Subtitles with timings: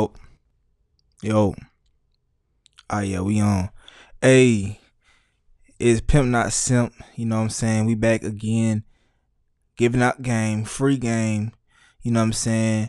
[0.00, 0.12] Oh,
[1.20, 1.54] yo.
[2.88, 3.68] Ah, yeah, we on.
[4.22, 4.80] Hey,
[5.78, 6.94] it's Pimp Not Simp.
[7.16, 7.84] You know what I'm saying?
[7.84, 8.84] We back again.
[9.76, 11.52] Giving out game, free game.
[12.00, 12.88] You know what I'm saying?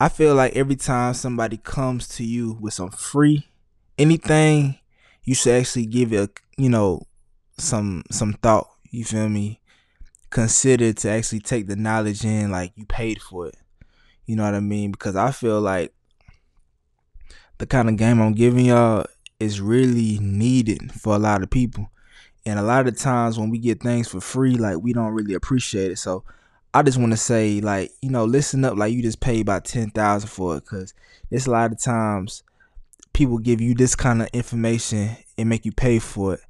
[0.00, 3.46] I feel like every time somebody comes to you with some free
[3.98, 4.78] anything,
[5.24, 7.02] you should actually give it, a, you know,
[7.58, 8.70] some some thought.
[8.90, 9.60] You feel me?
[10.30, 13.56] Consider to actually take the knowledge in, like you paid for it.
[14.24, 14.92] You know what I mean?
[14.92, 15.92] Because I feel like
[17.58, 19.06] the kind of game I'm giving y'all
[19.40, 21.90] is really needed for a lot of people.
[22.46, 25.34] And a lot of times when we get things for free, like we don't really
[25.34, 25.98] appreciate it.
[25.98, 26.24] So
[26.72, 29.64] I just want to say, like, you know, listen up, like you just paid about
[29.64, 30.94] ten thousand for it, cause
[31.30, 32.42] there's a lot of times
[33.12, 36.40] people give you this kind of information and make you pay for it.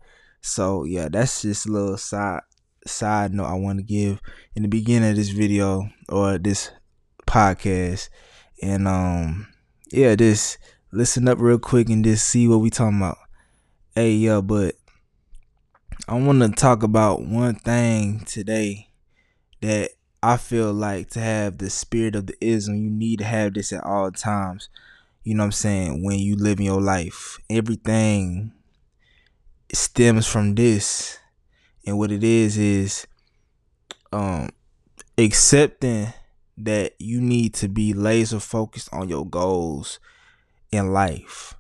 [0.41, 2.43] So yeah, that's just a little side
[2.87, 4.21] side note I want to give
[4.55, 6.71] in the beginning of this video or this
[7.27, 8.09] podcast.
[8.63, 9.49] And um
[9.91, 10.59] yeah, just
[10.91, 13.19] listen up real quick and just see what we talking about.
[13.95, 14.77] Hey yeah, but
[16.09, 18.89] I want to talk about one thing today
[19.61, 19.91] that
[20.23, 23.73] I feel like to have the spirit of the ism, you need to have this
[23.73, 24.69] at all times.
[25.25, 26.05] You know what I'm saying?
[26.05, 28.53] When you live in your life, everything
[29.73, 31.19] stems from this.
[31.87, 33.07] And what it is is
[34.13, 34.49] um
[35.19, 36.13] accepting
[36.57, 40.01] that you need to be laser focused on your goals
[40.71, 41.55] in life.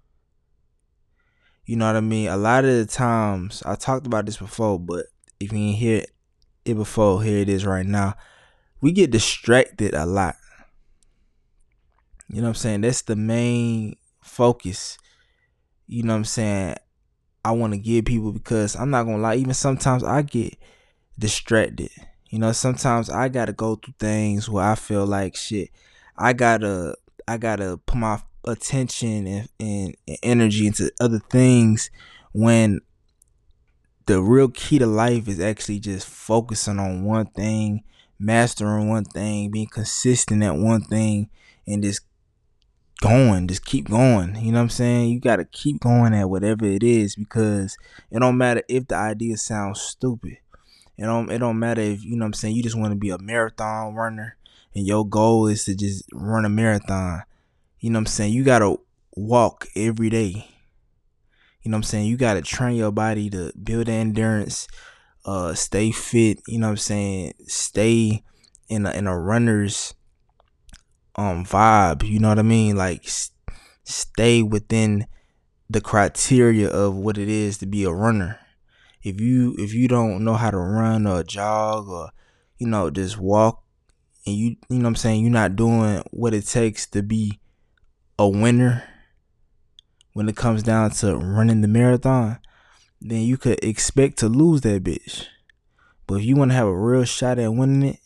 [1.64, 2.28] You know what I mean?
[2.28, 5.06] A lot of the times, I talked about this before, but
[5.38, 6.04] if you didn't hear
[6.64, 8.14] it before, here it is right now.
[8.80, 10.36] We get distracted a lot.
[12.28, 12.80] You know what I'm saying?
[12.82, 14.98] That's the main focus.
[15.86, 16.76] You know what I'm saying?
[17.44, 20.56] I want to give people because I'm not gonna lie, even sometimes I get
[21.18, 21.90] distracted.
[22.28, 25.70] You know, sometimes I gotta go through things where I feel like shit.
[26.16, 31.90] I gotta I gotta put my attention and, and, and energy into other things
[32.32, 32.80] when
[34.06, 37.84] the real key to life is actually just focusing on one thing,
[38.18, 41.28] mastering one thing, being consistent at one thing,
[41.66, 42.00] and just
[43.00, 44.34] going, just keep going.
[44.36, 45.10] You know what I'm saying?
[45.10, 47.76] You gotta keep going at whatever it is because
[48.10, 50.38] it don't matter if the idea sounds stupid.
[50.96, 52.98] It don't it don't matter if you know what I'm saying you just want to
[52.98, 54.36] be a marathon runner
[54.74, 57.22] and your goal is to just run a marathon.
[57.80, 58.32] You know what I'm saying?
[58.32, 58.76] You gotta
[59.16, 60.48] walk every day.
[61.62, 62.06] You know what I'm saying?
[62.06, 64.68] You gotta train your body to build endurance,
[65.24, 67.34] uh, stay fit, you know what I'm saying?
[67.46, 68.22] Stay
[68.68, 69.94] in a in a runner's
[71.16, 72.76] um vibe, you know what I mean?
[72.76, 73.30] Like s-
[73.84, 75.06] stay within
[75.70, 78.38] the criteria of what it is to be a runner
[79.02, 82.10] if you if you don't know how to run or jog or
[82.58, 83.62] you know just walk
[84.26, 87.40] and you you know what I'm saying you're not doing what it takes to be
[88.18, 88.84] a winner
[90.12, 92.38] when it comes down to running the marathon
[93.00, 95.26] then you could expect to lose that bitch
[96.06, 98.00] but if you want to have a real shot at winning it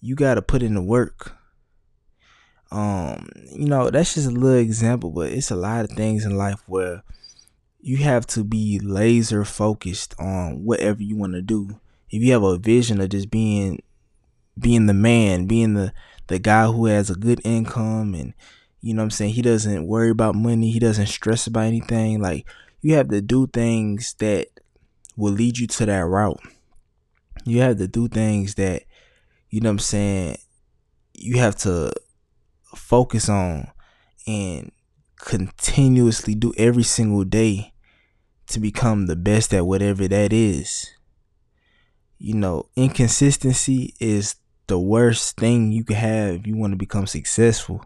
[0.00, 1.34] you got to put in the work
[2.70, 6.36] um you know that's just a little example but it's a lot of things in
[6.36, 7.02] life where
[7.80, 11.80] you have to be laser focused on whatever you want to do.
[12.10, 13.82] If you have a vision of just being
[14.58, 15.92] being the man, being the
[16.26, 18.34] the guy who has a good income and
[18.80, 22.20] you know what I'm saying, he doesn't worry about money, he doesn't stress about anything,
[22.20, 22.46] like
[22.80, 24.48] you have to do things that
[25.16, 26.40] will lead you to that route.
[27.44, 28.82] You have to do things that
[29.50, 30.36] you know what I'm saying,
[31.14, 31.92] you have to
[32.74, 33.68] focus on
[34.26, 34.70] and
[35.18, 37.72] continuously do every single day
[38.48, 40.90] to become the best at whatever that is.
[42.18, 47.06] You know, inconsistency is the worst thing you can have if you want to become
[47.06, 47.82] successful.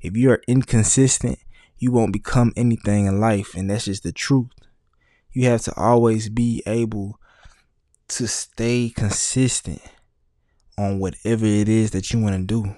[0.00, 1.38] If you are inconsistent,
[1.78, 4.50] you won't become anything in life, and that's just the truth.
[5.32, 7.18] You have to always be able
[8.08, 9.82] to stay consistent
[10.78, 12.74] on whatever it is that you want to do.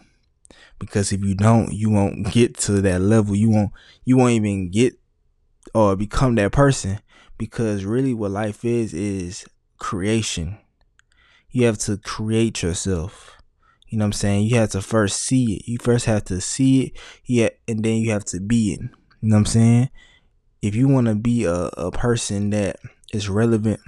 [0.79, 3.37] Because if you don't you won't get to that level.
[3.37, 3.73] You won't
[4.05, 4.95] you won't even get
[5.75, 7.01] or become that person.
[7.39, 9.47] Because really what life is is
[9.79, 10.59] creation.
[11.51, 13.40] You have to create yourself
[13.91, 14.47] you know what i'm saying?
[14.47, 15.69] You have to first see it.
[15.69, 16.99] You first have to see it.
[17.25, 18.81] Yeah and then you have to be it.
[18.81, 18.89] You
[19.29, 19.91] know what i'm saying?
[20.63, 22.77] If you want to be a, a person that
[23.13, 23.81] is relevant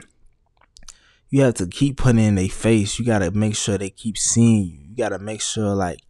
[1.32, 2.98] you have to keep putting in a face.
[2.98, 4.78] You got to make sure they keep seeing you.
[4.90, 6.00] You got to make sure like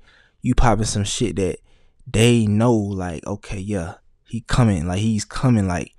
[0.41, 1.61] you popping some shit that
[2.09, 3.95] they know like okay yeah
[4.33, 4.89] he coming.
[4.89, 5.69] Like he's coming.
[5.69, 5.95] Like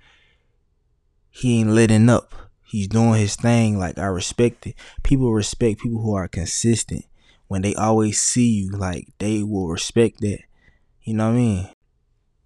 [1.30, 2.34] he ain't letting up.
[2.64, 3.78] He's doing his thing.
[3.78, 4.74] Like i respect it.
[5.02, 7.06] People respect people who are consistent
[7.48, 10.40] when they always see you like they will respect that
[11.02, 11.68] you know what i mean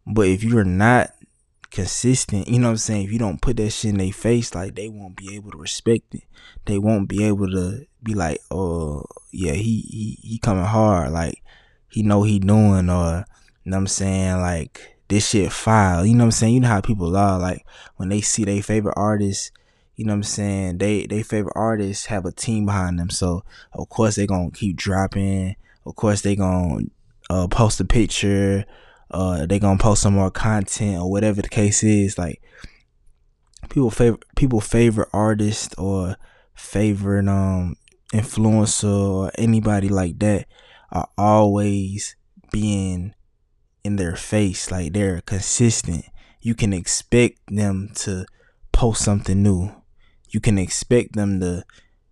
[0.07, 1.11] But if you're not
[1.71, 3.05] consistent, you know what I'm saying?
[3.05, 5.59] If you don't put that shit in their face, like they won't be able to
[5.59, 6.23] respect it.
[6.65, 11.43] They won't be able to be like, oh yeah, he he he coming hard, like
[11.91, 13.25] he know he doing, or
[13.65, 16.07] you know what I'm saying, like this shit file.
[16.07, 16.55] You know what I'm saying?
[16.55, 17.67] You know how people are, like
[17.97, 19.53] when they see their favorite artist,
[19.99, 23.11] you know what I'm saying, they they favorite artists have a team behind them.
[23.11, 23.43] So
[23.73, 25.57] of course they're gonna keep dropping.
[25.85, 26.85] Of course they're gonna
[27.29, 28.65] uh, post a picture.
[29.11, 32.17] Uh they gonna post some more content or whatever the case is.
[32.17, 32.41] Like
[33.71, 36.15] people favorite people favorite artist or
[36.55, 37.75] favorite um
[38.15, 40.47] influencer or anybody like that
[40.93, 42.15] are always
[42.53, 43.15] being
[43.83, 44.71] in their face.
[44.71, 46.05] Like they're consistent.
[46.41, 48.27] You can expect them to
[48.71, 49.73] post something new
[50.31, 51.65] you can expect them to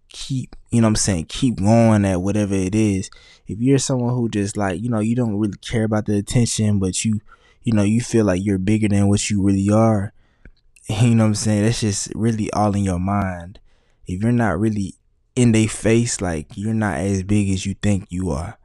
[0.09, 3.11] keep, you know what I'm saying, keep going at whatever it is.
[3.47, 6.79] If you're someone who just like, you know, you don't really care about the attention,
[6.79, 7.21] but you,
[7.63, 10.13] you know, you feel like you're bigger than what you really are,
[10.89, 11.65] you know what I'm saying?
[11.65, 13.59] That's just really all in your mind.
[14.07, 14.95] If you're not really
[15.35, 18.59] in their face, like you're not as big as you think you are.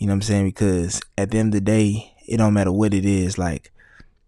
[0.00, 0.44] You know what I'm saying?
[0.46, 3.72] Because at the end of the day, it don't matter what it is, like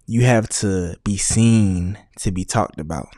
[0.06, 3.08] you have to be seen to be talked about.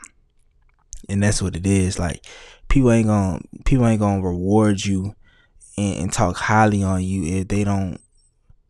[1.09, 1.99] And that's what it is.
[1.99, 2.25] Like
[2.69, 5.15] people ain't gonna people ain't gonna reward you
[5.77, 7.99] and, and talk highly on you if they don't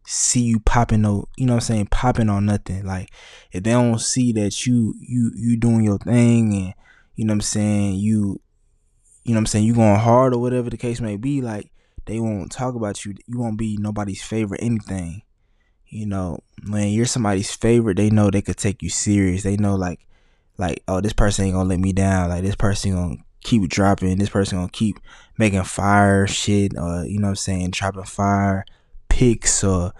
[0.07, 2.85] see you popping no you know what I'm saying popping on nothing.
[2.85, 3.11] Like
[3.51, 6.73] if they don't see that you you you doing your thing and
[7.15, 8.41] you know what I'm saying you
[9.23, 11.71] you know I'm saying you going hard or whatever the case may be like
[12.05, 13.13] they won't talk about you.
[13.27, 15.21] You won't be nobody's favorite anything.
[15.87, 19.43] You know when you're somebody's favorite they know they could take you serious.
[19.43, 19.99] They know like
[20.61, 24.17] like oh this person ain't gonna let me down like this person gonna keep dropping.
[24.17, 24.99] This person gonna keep
[25.37, 28.65] making fire shit, or you know what I'm saying, dropping fire
[29.09, 29.93] pics or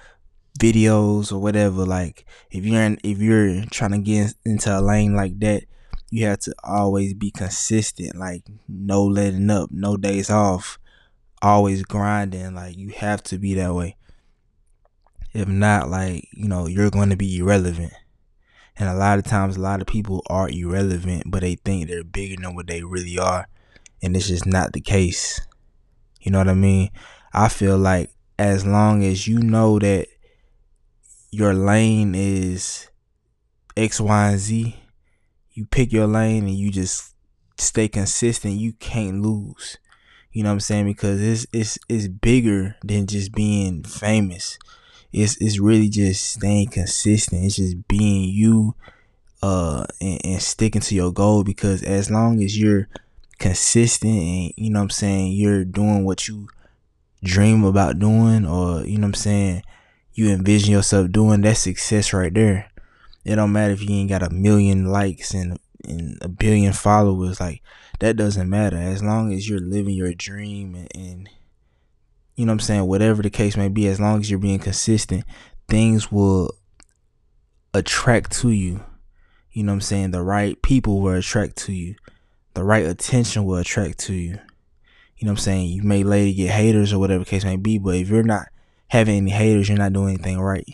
[0.59, 1.85] videos or whatever.
[1.85, 5.63] Like if you're in, if you're trying to get into a lane like that,
[6.09, 8.15] you have to always be consistent.
[8.15, 10.79] Like no letting up, no days off,
[11.41, 12.55] always grinding.
[12.55, 13.97] Like you have to be that way.
[15.33, 17.93] If not, like you know, you're going to be irrelevant.
[18.81, 22.04] And a lot of times, a lot of people are irrelevant, but they think they're
[22.04, 23.48] bigger than what they really are.
[24.01, 25.39] And it's just not the case.
[26.19, 26.89] You know what I mean?
[27.31, 30.07] I feel like as long as you know that
[31.30, 32.89] your lane is
[33.78, 34.75] X, Y, and Z,
[35.51, 37.13] you pick your lane and you just
[37.60, 39.78] stay consistent, you can't lose.
[40.31, 40.88] You know what I'm saying?
[40.88, 44.57] Because it's it's it's bigger than just being famous
[45.13, 47.45] it's it's really just staying consistent.
[47.45, 48.75] It's just being you
[49.43, 52.87] uh and, and sticking to your goal because as long as you're
[53.39, 56.47] consistent and you know what I'm saying, you're doing what you
[57.23, 59.63] dream about doing or you know what I'm saying,
[60.13, 62.71] you envision yourself doing, that's success right there.
[63.25, 67.39] It don't matter if you ain't got a million likes and and a billion followers,
[67.39, 67.61] like
[67.99, 68.77] that doesn't matter.
[68.77, 71.29] As long as you're living your dream and, and
[72.41, 74.57] you know what I'm saying, whatever the case may be, as long as you're being
[74.57, 75.25] consistent,
[75.69, 76.55] things will
[77.71, 78.83] attract to you.
[79.51, 80.09] You know what I'm saying?
[80.09, 81.93] The right people will attract to you.
[82.55, 84.39] The right attention will attract to you.
[85.17, 85.67] You know what I'm saying?
[85.67, 88.47] You may later get haters or whatever case may be, but if you're not
[88.87, 90.65] having any haters, you're not doing anything right.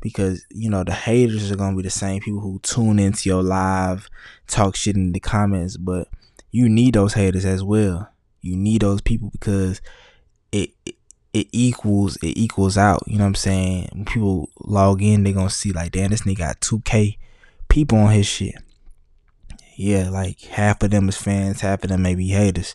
[0.00, 3.42] Because, you know, the haters are gonna be the same people who tune into your
[3.42, 4.08] live,
[4.46, 6.08] talk shit in the comments, but
[6.50, 8.08] you need those haters as well.
[8.40, 9.82] You need those people because
[11.32, 13.02] it equals it equals out.
[13.06, 13.88] You know what I'm saying?
[13.92, 17.16] When people log in, they gonna see like, damn, this nigga got 2K
[17.68, 18.54] people on his shit.
[19.76, 22.74] Yeah, like half of them is fans, half of them may be haters,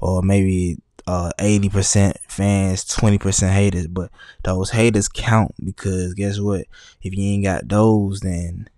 [0.00, 3.86] or maybe uh 80% fans, 20% haters.
[3.86, 4.10] But
[4.44, 6.66] those haters count because guess what?
[7.02, 8.68] If you ain't got those, then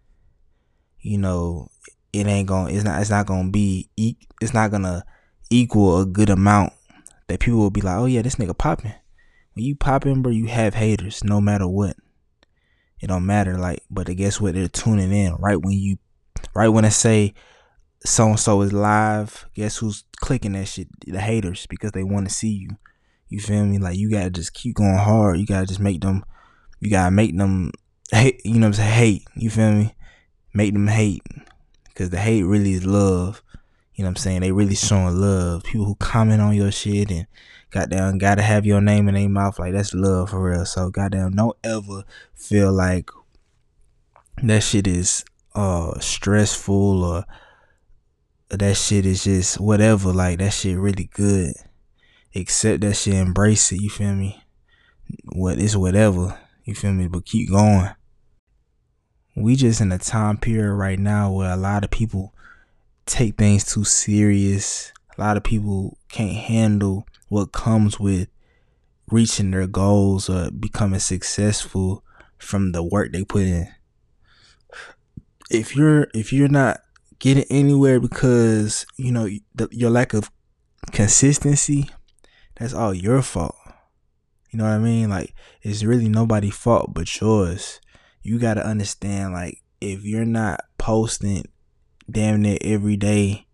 [1.00, 1.70] you know
[2.12, 2.72] it ain't gonna.
[2.72, 3.00] It's not.
[3.00, 3.88] It's not gonna be.
[3.96, 5.04] It's not gonna
[5.50, 6.72] equal a good amount
[7.28, 8.92] that people will be like, oh yeah, this nigga popping.
[9.54, 11.96] When you pop in, bro, you have haters no matter what.
[13.00, 14.54] It don't matter, like, but guess what?
[14.54, 15.98] They're tuning in right when you,
[16.54, 17.34] right when I say
[18.04, 19.46] so and so is live.
[19.54, 20.88] Guess who's clicking that shit?
[21.06, 22.70] The haters because they want to see you.
[23.28, 23.78] You feel me?
[23.78, 25.38] Like you gotta just keep going hard.
[25.38, 26.24] You gotta just make them.
[26.80, 27.72] You gotta make them
[28.10, 28.40] hate.
[28.44, 28.92] You know what I'm saying?
[28.92, 29.28] Hate.
[29.36, 29.94] You feel me?
[30.52, 31.22] Make them hate
[31.88, 33.42] because the hate really is love.
[34.00, 34.40] You know what I'm saying?
[34.40, 35.62] They really showing love.
[35.62, 37.26] People who comment on your shit and
[37.68, 40.64] goddamn gotta have your name in their mouth, like that's love for real.
[40.64, 42.04] So goddamn don't ever
[42.34, 43.10] feel like
[44.42, 45.22] that shit is
[45.54, 47.26] uh stressful or
[48.48, 50.14] that shit is just whatever.
[50.14, 51.52] Like that shit really good.
[52.34, 54.42] Accept that shit, embrace it, you feel me?
[55.24, 56.38] What it's whatever.
[56.64, 57.06] You feel me?
[57.06, 57.90] But keep going.
[59.36, 62.32] we just in a time period right now where a lot of people
[63.06, 64.92] take things too serious.
[65.16, 68.28] A lot of people can't handle what comes with
[69.10, 72.04] reaching their goals or becoming successful
[72.38, 73.68] from the work they put in.
[75.50, 76.80] If you're if you're not
[77.18, 80.30] getting anywhere because you know the, your lack of
[80.92, 81.90] consistency,
[82.56, 83.56] that's all your fault.
[84.50, 85.10] You know what I mean?
[85.10, 87.80] Like it's really nobody's fault but yours.
[88.22, 91.44] You got to understand like if you're not posting
[92.12, 93.46] damn near every day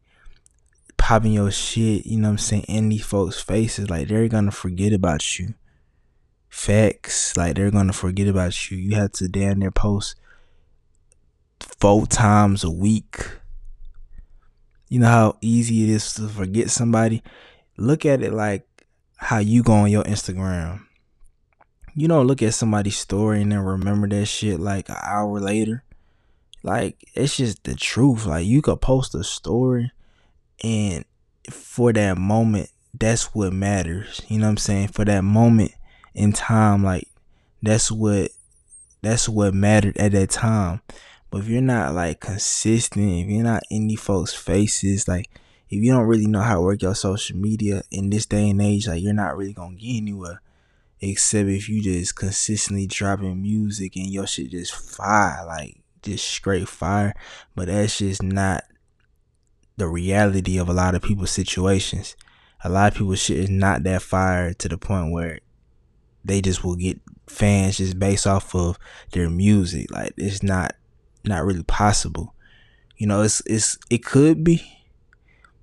[1.06, 4.50] popping your shit, you know what I'm saying, in these folks' faces, like they're gonna
[4.50, 5.54] forget about you.
[6.48, 8.78] Facts, like they're gonna forget about you.
[8.78, 10.16] You have to damn near post
[11.60, 13.24] four times a week.
[14.88, 17.22] You know how easy it is to forget somebody?
[17.76, 18.66] Look at it like
[19.16, 20.80] how you go on your Instagram.
[21.94, 25.84] You don't look at somebody's story and then remember that shit like an hour later.
[26.66, 28.26] Like it's just the truth.
[28.26, 29.92] Like you could post a story
[30.64, 31.04] and
[31.48, 34.20] for that moment, that's what matters.
[34.26, 34.88] You know what I'm saying?
[34.88, 35.72] For that moment
[36.12, 37.08] in time, like
[37.62, 38.30] that's what
[39.00, 40.80] that's what mattered at that time.
[41.30, 45.30] But if you're not like consistent, if you're not in these folks' faces, like
[45.70, 48.60] if you don't really know how to work your social media in this day and
[48.60, 50.42] age, like you're not really gonna get anywhere.
[51.00, 55.44] Except if you just consistently dropping music and your shit just fire.
[55.46, 55.76] Like
[56.06, 57.14] just straight fire,
[57.54, 58.64] but that's just not
[59.76, 62.16] the reality of a lot of people's situations.
[62.64, 65.40] A lot of people shit is not that fire to the point where
[66.24, 68.78] they just will get fans just based off of
[69.12, 69.90] their music.
[69.90, 70.74] Like it's not
[71.24, 72.34] not really possible.
[72.96, 74.62] You know, it's it's it could be,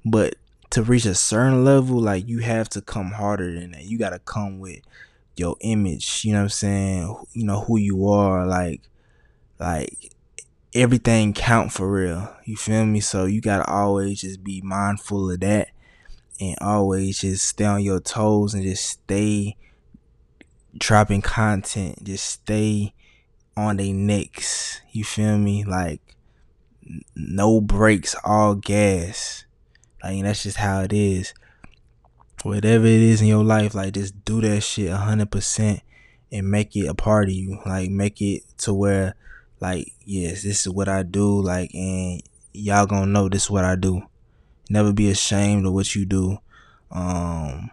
[0.06, 0.36] but
[0.70, 3.86] to reach a certain level, like you have to come harder than that.
[3.86, 4.80] You gotta come with
[5.36, 7.26] your image, you know what I'm saying?
[7.34, 8.82] You know who you are, like
[9.60, 10.14] like
[10.76, 12.36] everything count for real.
[12.46, 13.00] You feel me?
[13.00, 15.70] So you gotta always just be mindful of that
[16.40, 19.56] and always just stay on your toes and just stay
[20.78, 22.04] dropping content.
[22.04, 22.94] Just stay
[23.56, 24.82] on their necks.
[24.92, 25.64] You feel me?
[25.64, 26.02] Like
[27.16, 29.46] no brakes, all gas.
[30.04, 31.34] Like that's just how it is.
[32.42, 35.82] Whatever it is in your life, like just do that shit hundred percent
[36.32, 37.60] and make it a part of you.
[37.66, 39.16] Like make it to where
[39.64, 43.64] like yes this is what i do like and y'all gonna know this is what
[43.64, 44.02] i do.
[44.70, 46.38] Never be ashamed of what you do.
[46.92, 47.72] Um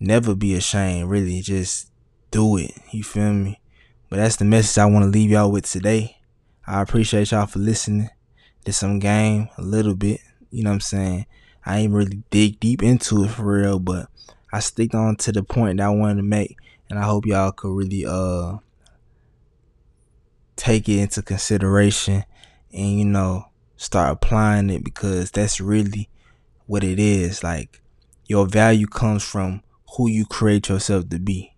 [0.00, 1.90] never be ashamed really just
[2.30, 3.60] do it you feel me?
[4.08, 6.16] But that's the message i want to leave y'all with today.
[6.66, 8.08] I appreciate y'all for listening
[8.64, 10.20] to some game a little bit
[10.50, 11.26] you know what i'm saying?
[11.66, 14.08] I ain't really dig deep into it for real but
[14.50, 16.56] i stick on to the point that i wanted to make
[16.88, 18.56] and i hope y'all could really uh
[20.58, 22.24] take it into consideration
[22.72, 23.46] and you know
[23.76, 26.10] start applying it because that's really
[26.66, 27.42] what it is.
[27.42, 27.80] Like
[28.26, 29.62] your value comes from
[29.96, 31.54] who you create yourself to be.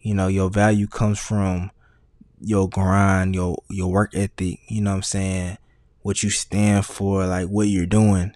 [0.00, 1.70] You know your value comes from
[2.40, 5.58] your grind your your work ethic you know what i'm saying?
[6.02, 8.32] What you stand for like what you're doing.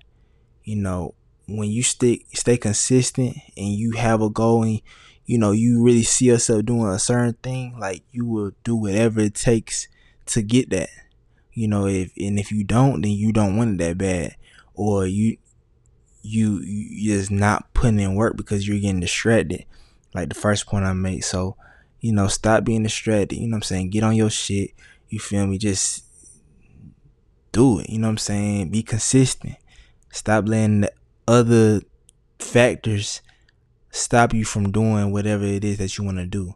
[0.64, 1.14] You know
[1.46, 4.82] when you stay stay consistent and you have a goal and
[5.28, 9.20] you know, you really see yourself doing a certain thing, like you will do whatever
[9.20, 9.86] it takes
[10.24, 10.88] to get that.
[11.52, 14.36] You know, if and if you don't, then you don't want it that bad,
[14.72, 15.36] or you
[16.22, 19.66] you you just not putting in work because you're getting distracted.
[20.14, 21.24] Like the first point I made.
[21.24, 21.56] So,
[22.00, 23.36] you know, stop being distracted.
[23.36, 23.90] You know what I'm saying?
[23.90, 24.70] Get on your shit.
[25.10, 25.58] You feel me?
[25.58, 26.06] Just
[27.52, 27.90] do it.
[27.90, 28.70] You know what I'm saying?
[28.70, 29.56] Be consistent.
[30.10, 30.92] Stop letting the
[31.26, 31.82] other
[32.38, 33.20] factors
[33.90, 36.54] stop you from doing whatever it is that you want to do.